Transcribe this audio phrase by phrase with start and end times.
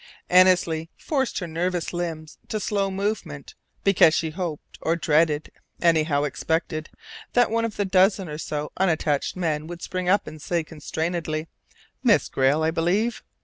[0.31, 3.53] Annesley forced her nervous limbs to slow movement,
[3.83, 6.89] because she hoped, or dreaded anyhow, expected
[7.33, 11.49] that one of the dozen or so unattached men would spring up and say, constrainedly,
[12.01, 13.21] "Miss Grayle, I believe?